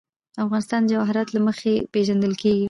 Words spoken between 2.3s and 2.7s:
کېږي.